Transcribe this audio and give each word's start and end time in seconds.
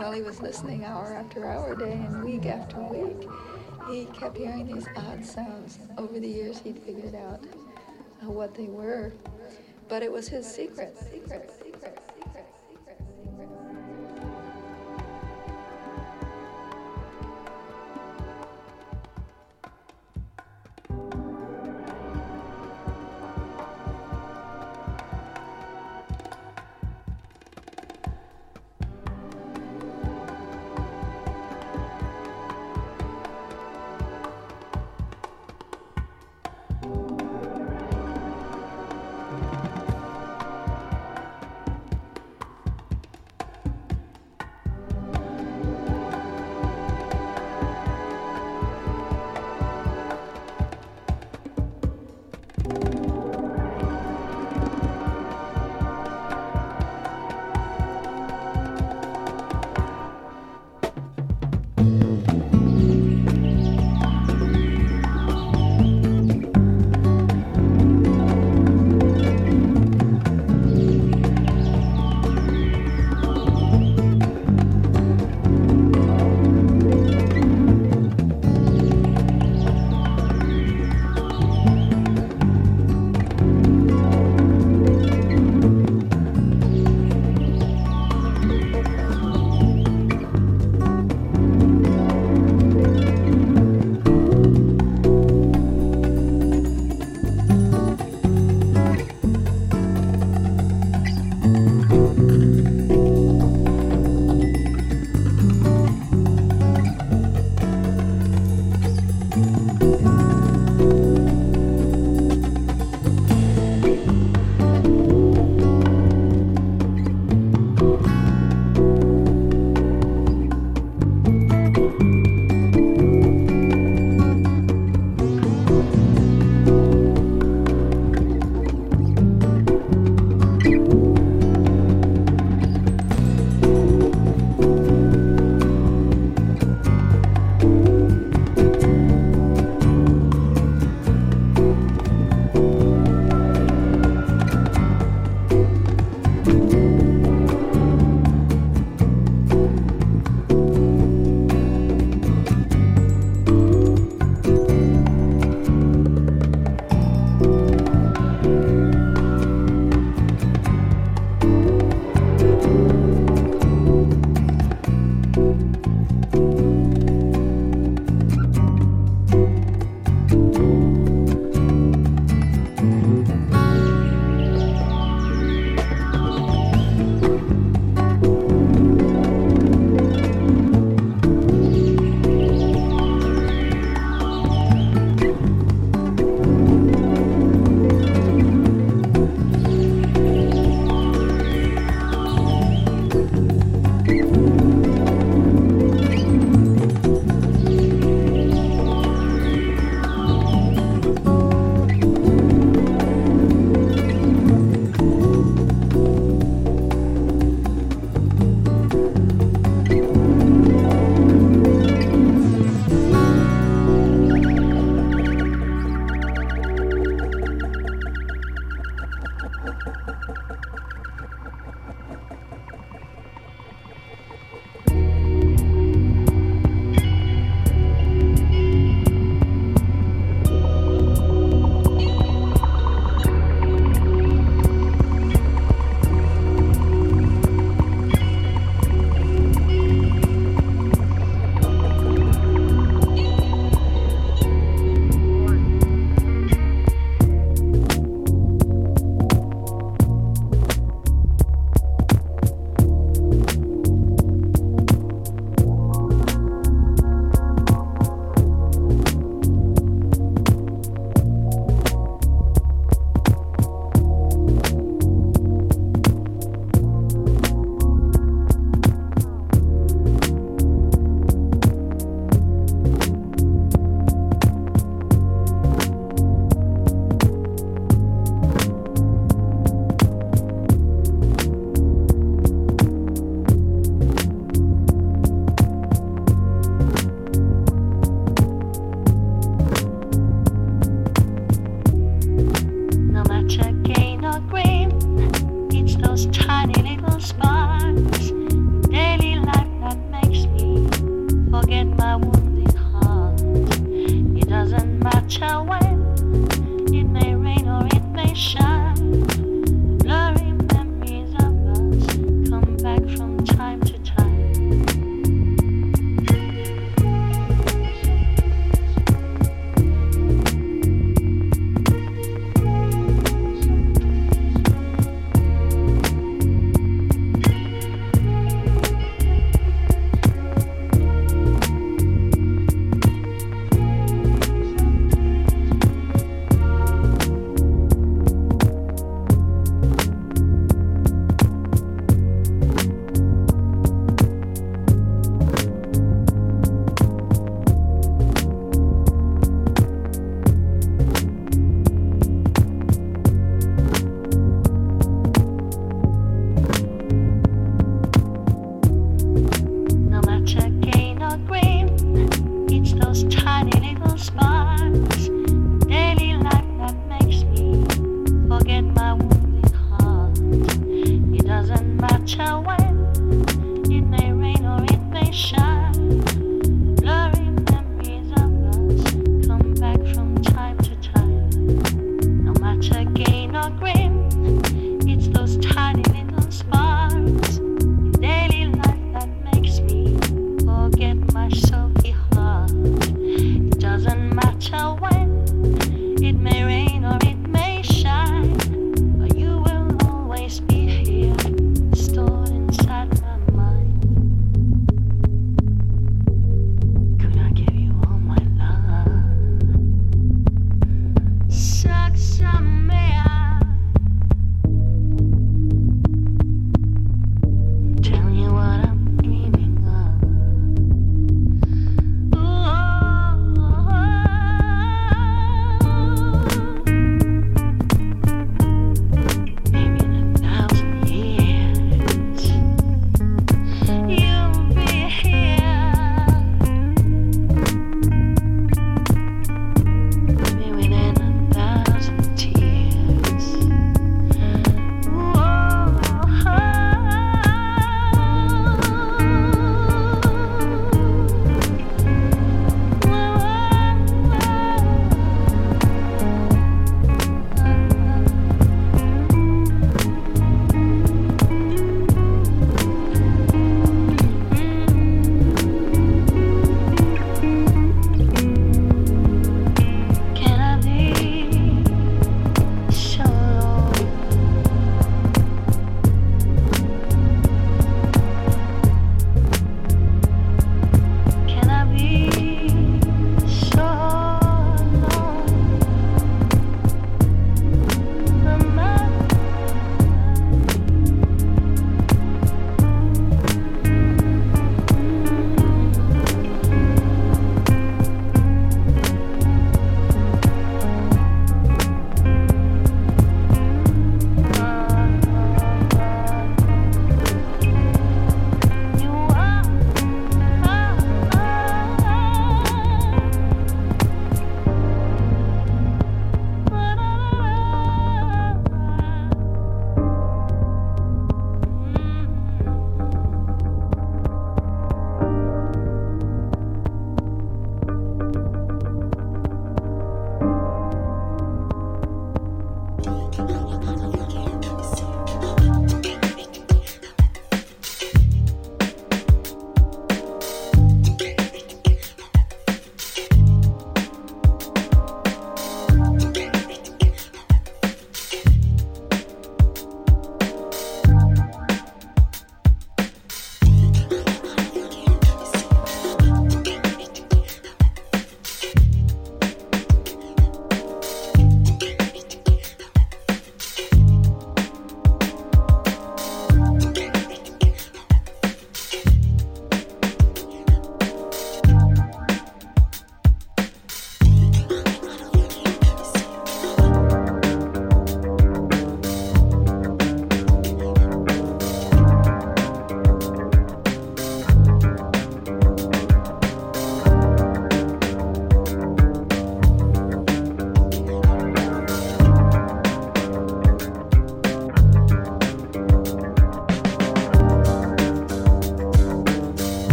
while 0.00 0.12
he 0.12 0.22
was 0.22 0.40
listening 0.40 0.82
hour 0.82 1.12
after 1.12 1.46
hour, 1.46 1.76
day 1.76 1.92
and 1.92 2.24
week 2.24 2.46
after 2.46 2.80
week, 2.80 3.28
he 3.90 4.06
kept 4.18 4.34
hearing 4.34 4.66
these 4.66 4.86
odd 4.96 5.22
sounds. 5.22 5.78
Over 5.98 6.18
the 6.18 6.26
years, 6.26 6.58
he'd 6.60 6.78
figured 6.78 7.14
out 7.14 7.44
uh, 8.24 8.30
what 8.30 8.54
they 8.54 8.64
were. 8.64 9.12
But 9.88 10.02
it 10.02 10.10
was 10.10 10.26
his 10.26 10.46
secret, 10.46 10.96
secret, 11.12 11.52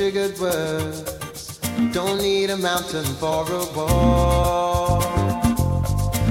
triggered 0.00 0.38
words. 0.38 1.58
Don't 1.92 2.22
need 2.22 2.48
a 2.48 2.56
mountain 2.56 3.04
for 3.20 3.44
a 3.52 3.64
wall. 3.76 5.02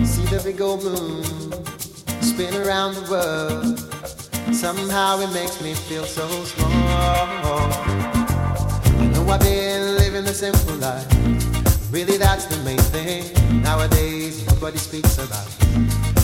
See 0.04 0.26
the 0.26 0.42
big 0.44 0.60
old 0.60 0.84
moon 0.84 1.24
spin 2.20 2.56
around 2.66 2.96
the 2.96 3.06
world. 3.12 3.78
Somehow 4.56 5.20
it 5.20 5.32
makes 5.36 5.62
me 5.62 5.76
feel 5.76 6.04
so 6.06 6.28
small. 6.46 7.70
You 9.04 9.10
know 9.12 9.30
I've 9.30 9.40
been 9.42 9.98
living 9.98 10.26
a 10.26 10.34
simple 10.34 10.74
life. 10.78 11.06
Really, 11.92 12.18
that's 12.18 12.46
the 12.46 12.58
main 12.66 12.84
thing. 12.96 13.22
Nowadays, 13.62 14.48
nobody 14.48 14.80
speaks 14.80 15.20
about 15.20 15.48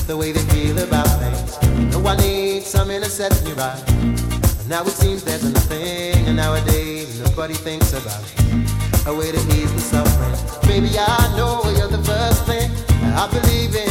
the 0.07 0.17
way 0.17 0.31
they 0.31 0.45
feel 0.55 0.79
about 0.79 1.07
things. 1.19 1.61
Know 1.93 2.07
I 2.07 2.17
need 2.17 2.63
something 2.63 3.01
to 3.03 3.09
set 3.09 3.33
me 3.45 3.53
right. 3.53 3.83
Now 4.67 4.81
it 4.81 4.93
seems 4.93 5.23
there's 5.23 5.43
nothing, 5.43 6.25
and 6.25 6.37
nowadays 6.37 7.14
everybody 7.37 7.53
thinks 7.53 7.91
about 7.91 8.23
it. 8.23 9.07
A 9.07 9.13
way 9.13 9.29
to 9.29 9.37
ease 9.57 9.73
the 9.73 9.81
suffering. 9.81 10.69
Baby, 10.69 10.97
I 10.97 11.35
know 11.35 11.63
you're 11.77 11.89
the 11.89 12.01
first 12.01 12.45
thing 12.45 12.71
I 13.13 13.27
believe 13.27 13.75
in. 13.75 13.84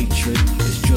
hatred 0.00 0.38
is 0.62 0.89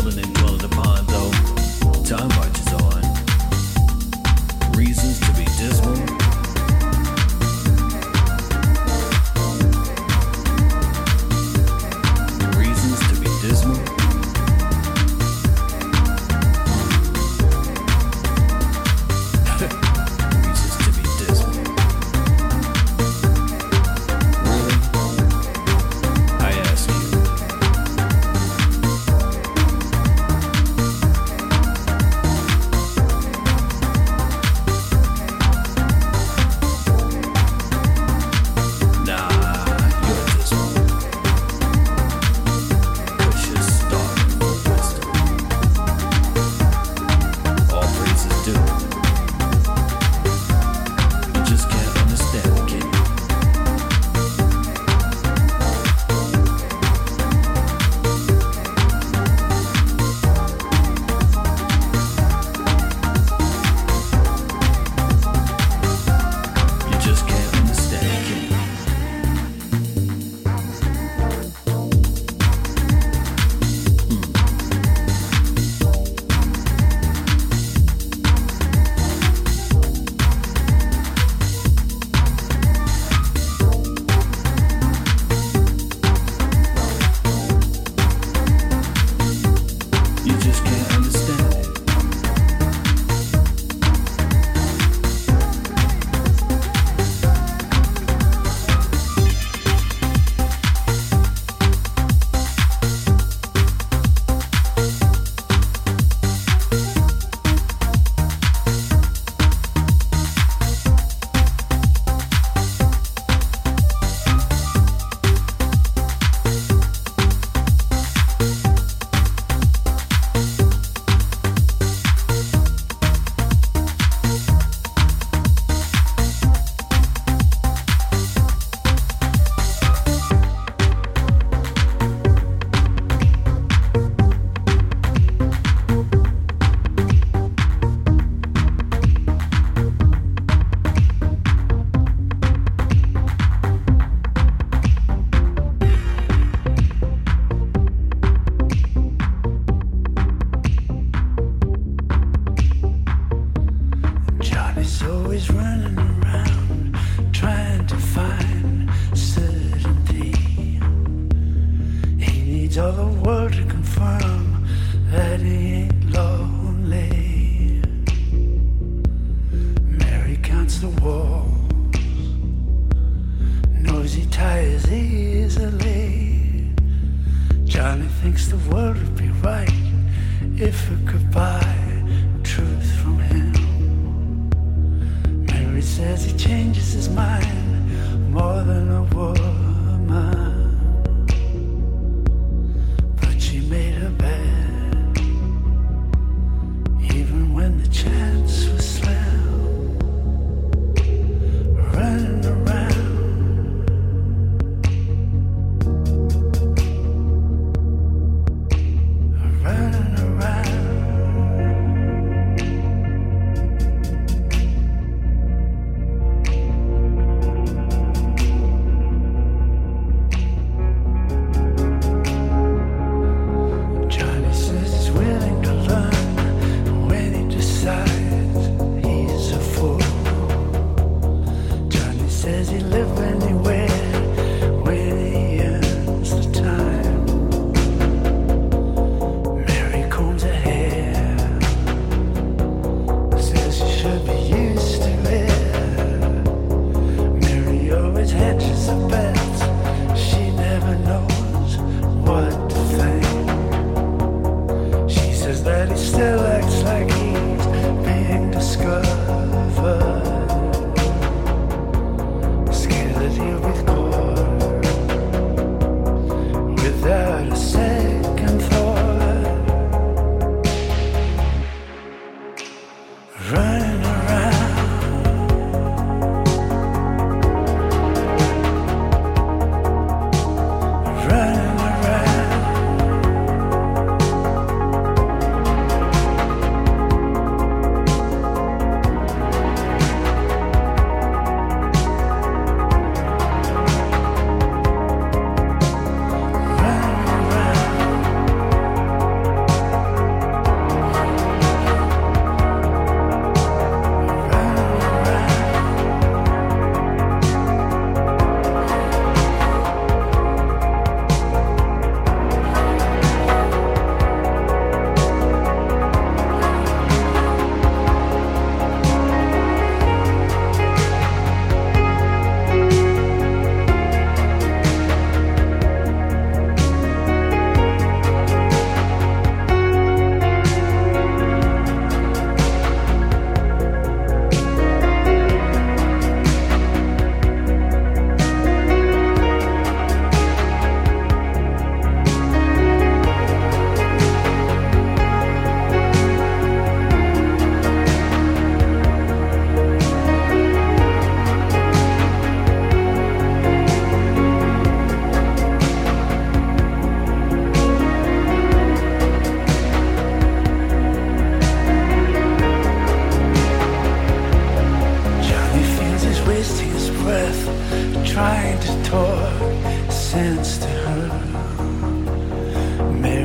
as 186.03 186.25
he 186.25 186.37
changes 186.37 186.93
his 186.93 187.09
mind 187.09 188.31
more 188.31 188.61
than 188.63 188.91
a 188.91 189.03
word. 189.15 189.52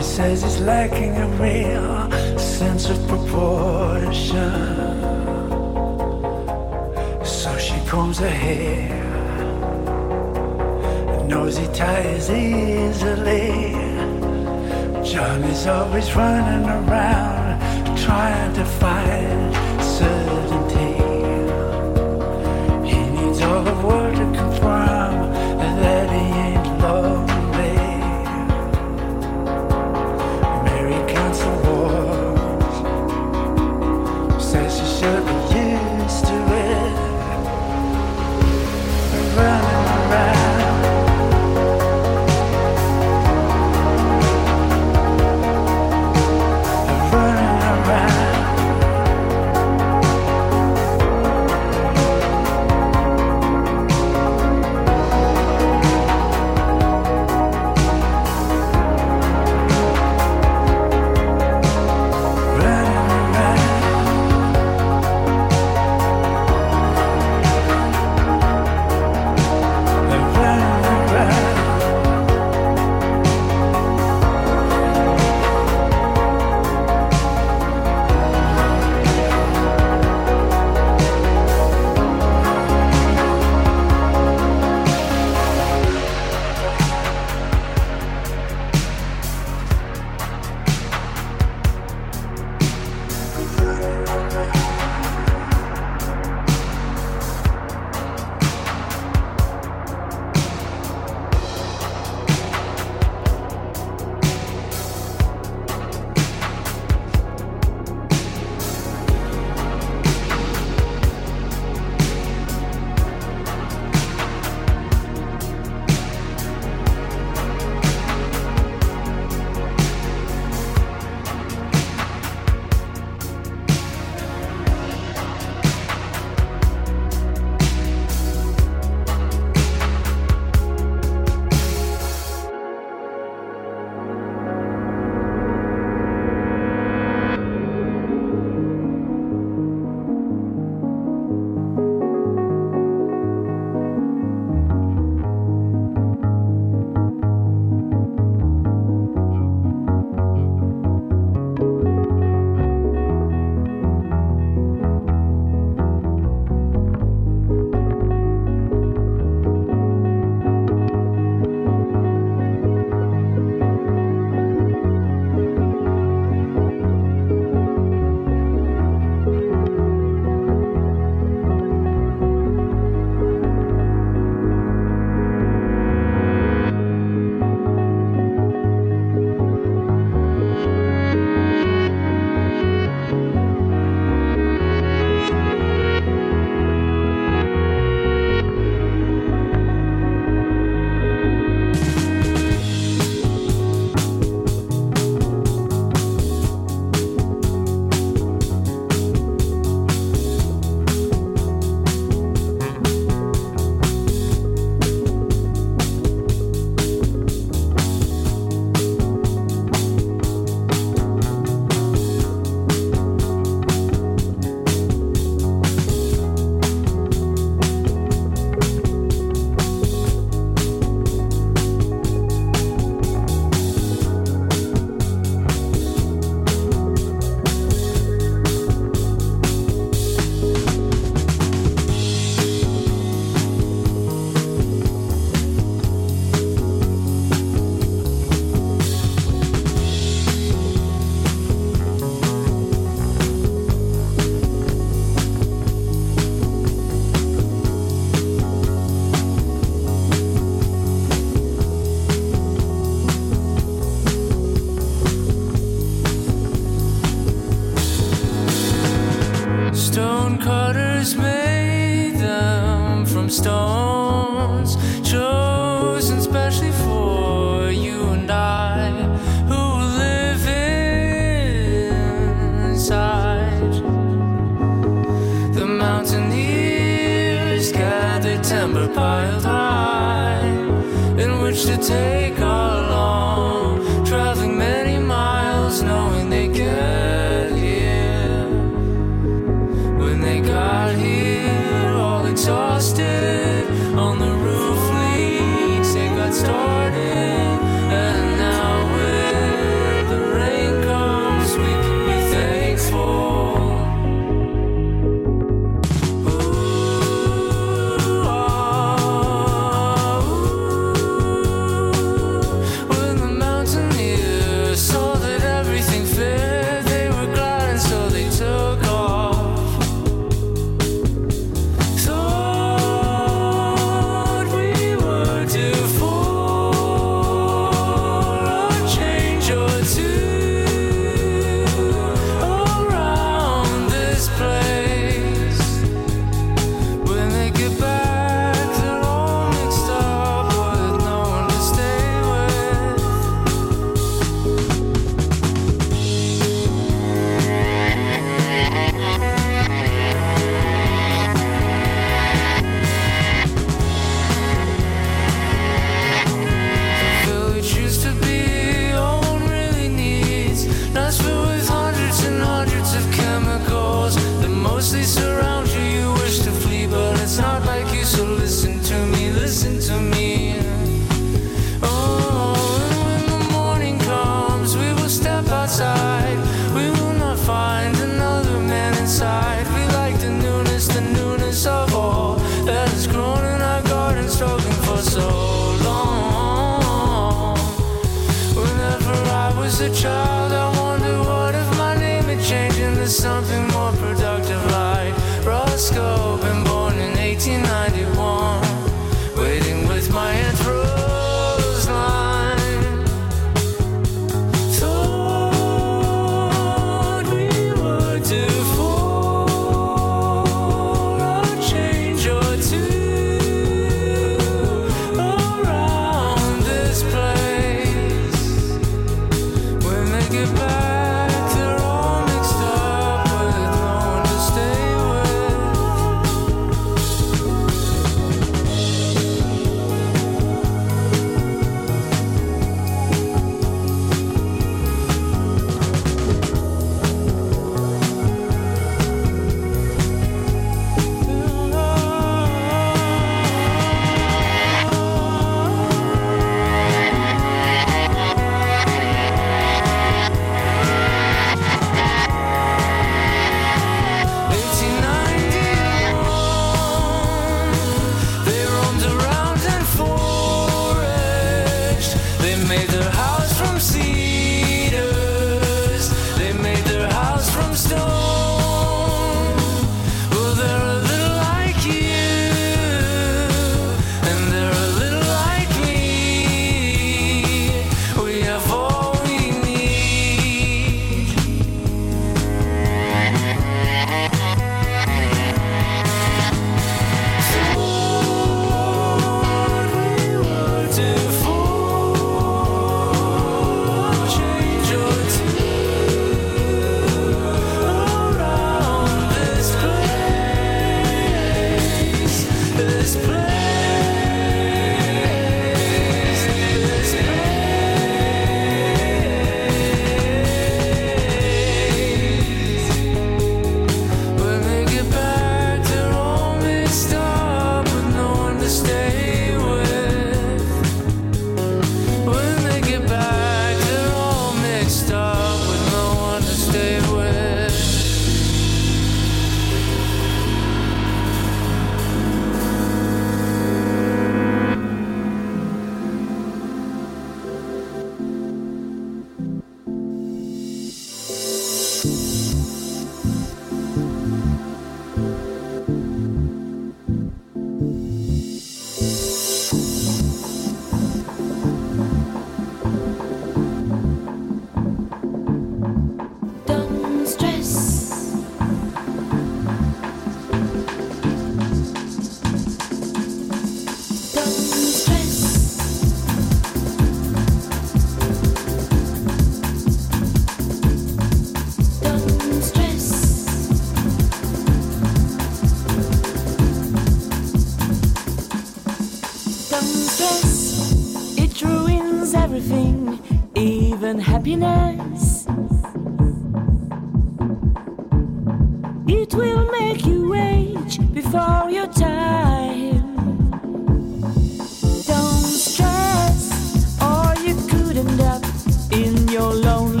It 0.00 0.04
says 0.04 0.42
it's 0.42 0.60
lacking 0.60 1.14
a 1.18 1.26
real 1.36 2.38
sense 2.38 2.88
of 2.88 2.96
proportion. 3.06 4.50
So 7.22 7.58
she 7.58 7.78
combs 7.86 8.18
her 8.18 8.30
hair. 8.30 8.88
Nosy 11.28 11.66
ties 11.74 12.30
easily. 12.30 13.72
Johnny's 15.04 15.66
always 15.66 16.16
running 16.16 16.66
around 16.66 17.60
trying 17.98 18.54
to 18.54 18.64
find 18.64 19.54
certain 19.84 20.59